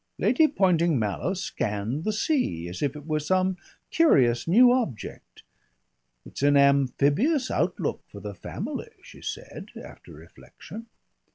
Lady 0.17 0.47
Poynting 0.47 0.97
Mallow 0.97 1.35
scanned 1.35 2.05
the 2.05 2.11
sea 2.11 2.67
as 2.67 2.81
if 2.81 2.95
it 2.95 3.05
were 3.05 3.19
some 3.19 3.55
curious 3.91 4.47
new 4.47 4.71
object. 4.73 5.43
"It's 6.25 6.41
an 6.41 6.57
amphibious 6.57 7.51
outlook 7.51 8.01
for 8.07 8.19
the 8.19 8.33
family," 8.33 8.89
she 9.03 9.21
said 9.21 9.67
after 9.85 10.11
reflection. 10.13 10.87